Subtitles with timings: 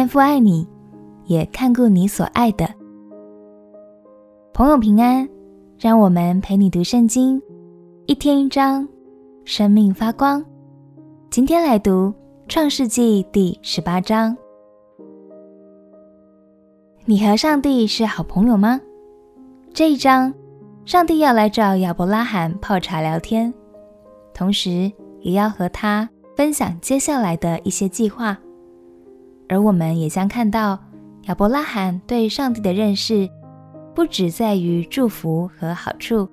[0.00, 0.66] 天父爱你，
[1.26, 2.66] 也看顾你所爱的。
[4.54, 5.28] 朋友平安，
[5.78, 7.38] 让我们陪你读圣经，
[8.06, 8.88] 一天一章，
[9.44, 10.42] 生命发光。
[11.28, 12.14] 今天来读
[12.48, 14.34] 创世纪第十八章。
[17.04, 18.80] 你和上帝是好朋友吗？
[19.74, 20.32] 这一章，
[20.86, 23.52] 上帝要来找亚伯拉罕泡茶聊天，
[24.32, 28.38] 同时也要和他分享接下来的一些计划。
[29.50, 30.78] 而我们也将看到
[31.24, 33.28] 亚伯拉罕对上帝的认识，
[33.96, 36.28] 不只在于祝福和好处，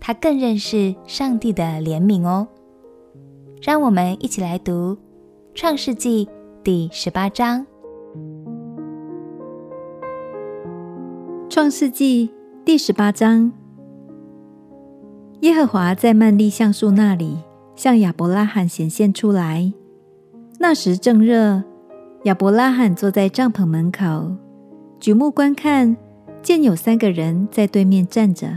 [0.00, 2.48] 他更认识上帝的怜悯哦。
[3.62, 4.94] 让我们一起来读
[5.54, 6.26] 《创世纪》
[6.64, 7.64] 第十八章。
[11.48, 12.28] 《创世纪》
[12.64, 13.52] 第十八章，
[15.42, 17.38] 耶和华在曼利橡树那里
[17.76, 19.72] 向亚伯拉罕显现出来。
[20.58, 21.62] 那时正热，
[22.26, 24.34] 亚伯拉罕坐在帐篷门口，
[24.98, 25.96] 举目观看，
[26.42, 28.48] 见有三个人在对面站着。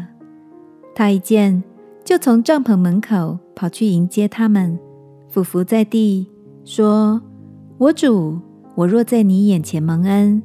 [0.95, 1.64] 他一见，
[2.03, 4.80] 就从帐篷门口跑去迎接他们。
[5.28, 6.25] 俯伏在地，
[6.66, 7.22] 说
[7.78, 8.40] ：“我主，
[8.73, 10.42] 我若在你眼前蒙恩，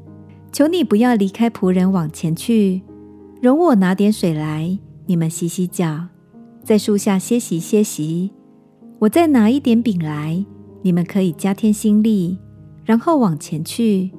[0.52, 2.82] 求你不要离开仆人往前去，
[3.40, 6.08] 容我拿点水来，你们洗洗脚，
[6.62, 8.32] 在树下歇息歇息。
[8.98, 10.44] 我再拿一点饼来，
[10.82, 12.38] 你们可以加添心力，
[12.84, 14.12] 然后往前去。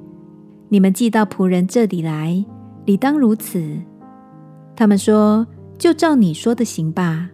[0.68, 2.44] 你们寄到仆人这里来，
[2.84, 3.78] 理当如此。”
[4.74, 5.46] 他们说
[5.78, 7.30] ：“就照你说的行吧。”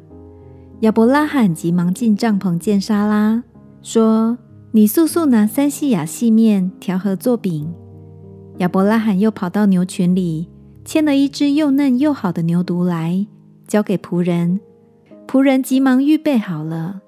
[0.80, 3.42] 亚伯拉罕急忙进帐篷见撒拉，
[3.82, 4.36] 说
[4.72, 7.72] ：“你速速拿三细亚细面调和做饼。”
[8.58, 10.48] 亚伯拉罕又跑到牛群里，
[10.84, 13.26] 牵了一只又嫩又好的牛犊来，
[13.66, 14.60] 交给仆人。
[15.26, 17.00] 仆人急忙预备好了。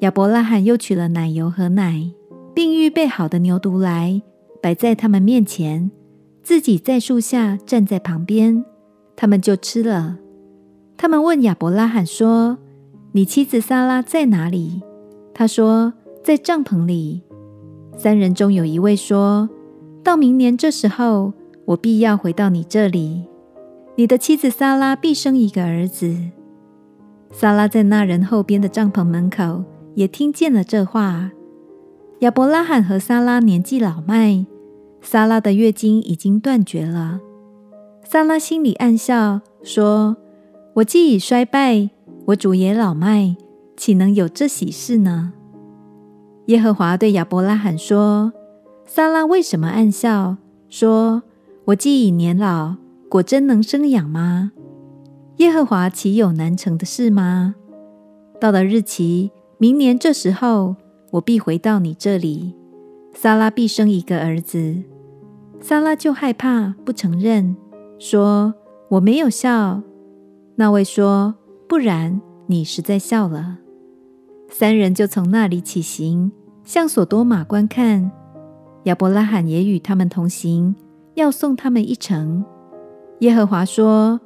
[0.00, 2.10] 亚伯拉罕又取了奶油和奶，
[2.54, 4.20] 并预备好的牛犊来，
[4.60, 5.90] 摆在他们面前，
[6.42, 8.64] 自己在树下站在旁边。
[9.14, 10.18] 他们就吃了。
[10.96, 12.58] 他们问亚伯拉罕说：
[13.12, 14.82] 你妻子撒拉在哪里？
[15.34, 17.22] 他说：“在帐篷里。”
[17.96, 19.48] 三人中有一位说
[20.04, 21.32] ：“到明年这时候，
[21.64, 23.24] 我必要回到你这里，
[23.96, 26.16] 你的妻子撒拉必生一个儿子。”
[27.32, 29.64] 撒拉在那人后边的帐篷门口
[29.94, 31.30] 也听见了这话。
[32.22, 34.46] 亚伯拉罕和撒拉年纪老迈，
[35.00, 37.18] 撒拉的月经已经断绝了。
[38.04, 40.16] 撒拉心里暗笑，说
[40.74, 41.90] ：“我既已衰败。”
[42.26, 43.34] 我主也老迈，
[43.76, 45.32] 岂能有这喜事呢？
[46.46, 48.32] 耶和华对亚伯拉罕说
[48.86, 50.36] ：“撒拉为什么暗笑？
[50.68, 51.24] 说
[51.64, 52.76] 我既已年老，
[53.08, 54.52] 果真能生养吗？
[55.38, 57.56] 耶和华岂有难成的事吗？
[58.40, 60.76] 到了日期，明年这时候，
[61.12, 62.54] 我必回到你这里，
[63.14, 64.82] 撒拉必生一个儿子。
[65.60, 67.56] 撒拉就害怕，不承认，
[67.98, 68.52] 说
[68.90, 69.82] 我没有笑。
[70.56, 71.36] 那位说。
[71.68, 73.56] 不然，你实在笑了。
[74.50, 76.30] 三人就从那里起行，
[76.64, 78.12] 向所多玛观看。
[78.82, 80.76] 亚伯拉罕也与他们同行，
[81.14, 82.44] 要送他们一程。
[83.20, 84.20] 耶和华说：“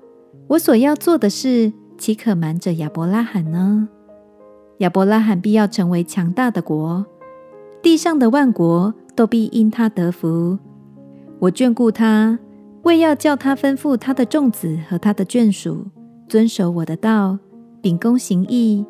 [0.50, 3.88] 我所要做的事，岂可瞒着亚伯拉罕呢？
[4.78, 7.04] 亚伯拉罕必要成为强大的国，
[7.82, 10.58] 地上的万国都必因他得福。
[11.38, 12.38] 我眷顾他，
[12.82, 15.86] 为要叫他吩咐他的众子和他的眷属。”
[16.28, 17.38] 遵守我的道，
[17.80, 18.84] 秉公行义，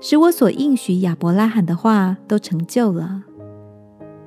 [0.00, 3.22] 使我所应许亚伯拉罕的话都成就了。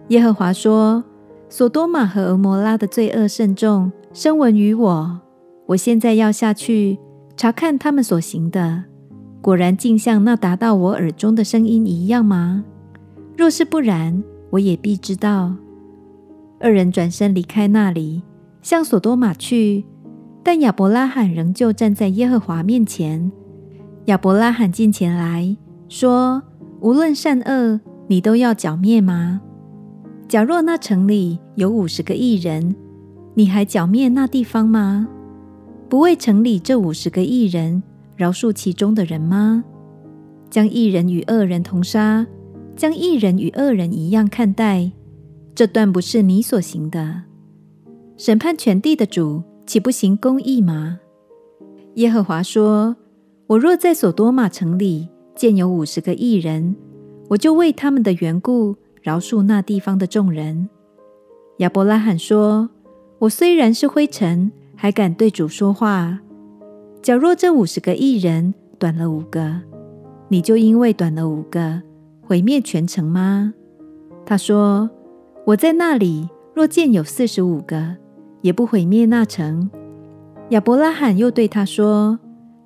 [0.10, 1.04] 耶和华说
[1.50, 5.22] ：“所多玛和蛾摩拉的罪恶甚重，声闻于我。
[5.66, 7.00] 我现在要下去
[7.36, 8.84] 查看他们所行的，
[9.44, 12.64] 果然竟像那达到我耳中的声音一样吗？
[13.36, 15.54] 若是不然，我也必知道。”
[16.62, 18.24] 二人转身离开那里，
[18.62, 19.84] 向所多玛去。
[20.42, 23.30] 但亚伯拉罕仍旧站在耶和华面前。
[24.06, 25.58] 亚伯拉罕近前来
[25.90, 26.42] 说
[26.80, 29.42] ：“无论善恶，你都要剿灭吗？
[30.30, 32.74] 假若那城里有五十个义人，
[33.34, 35.10] 你还剿灭那地方吗？
[35.90, 37.84] 不为城里这五十个义人
[38.16, 39.64] 饶恕其中的人吗？
[40.50, 42.26] 将义人与恶人同杀，
[42.76, 44.92] 将义人与恶人一样看待，
[45.56, 47.24] 这断不是你所行的。
[48.18, 51.00] 审判全地的主。”岂不行公义吗？
[51.96, 52.98] 耶和华说
[53.48, 56.76] ：“我若在所多玛城里见有五十个义人，
[57.30, 60.68] 我就为他们的缘故饶恕那地方的众人。”
[61.60, 62.70] 亚伯拉罕说
[63.20, 66.20] ：“我虽然是灰尘，还敢对主说话。
[67.04, 69.60] 假若这五十个义人短了五个，
[70.30, 71.82] 你就因为短了五个
[72.22, 73.54] 毁灭全城吗？”
[74.26, 74.90] 他说
[75.46, 77.98] ：“我在那里，若见有四十五个，
[78.40, 79.70] 也不毁灭那城。
[80.52, 82.18] 亚伯拉罕又对他说：“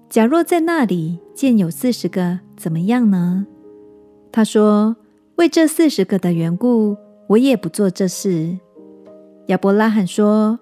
[0.07, 3.47] 假若在那里见有四十个，怎么样呢？”
[4.31, 4.97] 他说
[5.37, 6.95] ：“为这四十个的缘故，
[7.29, 8.59] 我也不做这事。”
[9.47, 10.59] 亚伯拉罕说：“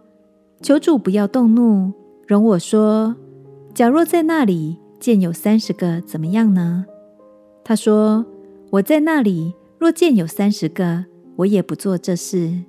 [0.64, 1.92] 求主不要动怒，
[2.26, 3.14] 容我说，
[3.76, 6.86] 假若在那里见有三十个，怎么样呢？”
[7.62, 8.26] 他说
[8.72, 11.04] ：“我在那里。”若见有三十个，
[11.36, 12.64] 我也不做这事。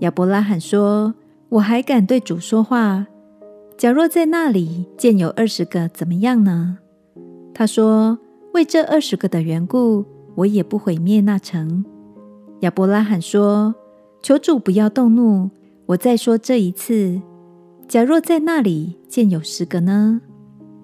[0.00, 1.14] 亚伯拉罕说
[1.48, 3.06] ：“我还敢对主说话。
[3.78, 6.78] 假若在那里见有二十个，怎么样呢？”
[7.54, 8.18] 他说
[8.52, 10.04] ：“为这二十个的缘故，
[10.36, 11.82] 我也不毁灭那城。”
[12.60, 13.74] 亚伯拉罕说
[14.22, 15.48] ：“求主不要动怒，
[15.86, 17.18] 我再说这一次。
[17.88, 20.20] 假若在那里见有十个呢？”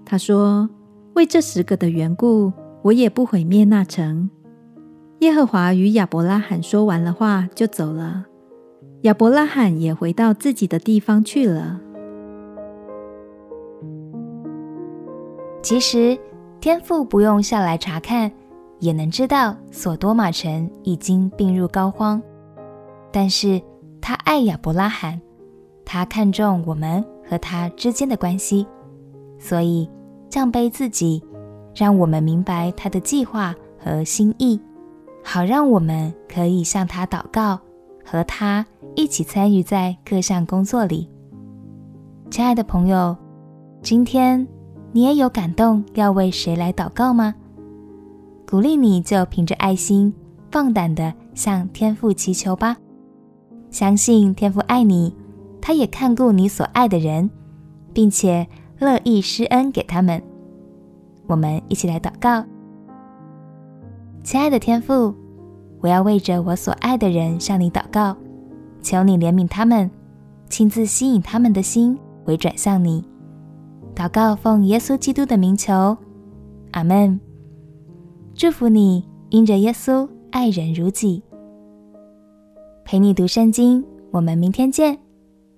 [0.06, 0.70] 他说
[1.14, 2.50] ：“为这十个的缘故，
[2.82, 4.30] 我也不毁灭那城。”
[5.20, 8.24] 耶和华与亚伯拉罕说完了话，就走了。
[9.02, 11.78] 亚伯拉罕也回到自己的地方去了。
[15.62, 16.18] 其实，
[16.60, 18.32] 天父不用下来查看，
[18.80, 22.20] 也能知道所多玛城已经病入膏肓。
[23.12, 23.60] 但是
[24.00, 25.20] 他爱亚伯拉罕，
[25.94, 28.66] 他看重我们和他之间的关系，
[29.38, 29.88] 所以
[30.28, 31.22] 降卑自己，
[31.72, 34.60] 让我们明白他的计划和心意。
[35.22, 37.60] 好，让我们可以向他祷告，
[38.04, 41.08] 和他一起参与在各项工作里。
[42.28, 43.16] 亲爱的朋友，
[43.80, 44.44] 今天
[44.90, 47.32] 你也有感动要为谁来祷告吗？
[48.50, 50.12] 鼓励你就凭着爱心，
[50.50, 52.76] 放胆的向天父祈求吧。
[53.70, 55.14] 相信天父爱你，
[55.66, 57.30] 他也看顾你所爱的人，
[57.94, 58.46] 并且
[58.78, 60.22] 乐意施恩给他们。
[61.26, 62.44] 我们一起来祷告。
[64.22, 65.14] 亲爱的天父，
[65.80, 68.14] 我要为着我所爱的人向你祷告，
[68.82, 69.90] 求你怜悯他们，
[70.50, 73.02] 亲自吸引他们的心回转向你。
[73.94, 75.96] 祷告奉耶稣基督的名求，
[76.72, 77.18] 阿门。
[78.34, 81.22] 祝福你，因着耶稣爱人如己。
[82.84, 84.98] 陪你读圣经，我们明天见。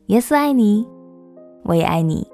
[0.06, 0.87] 耶稣爱你，
[1.64, 2.25] 我也爱你。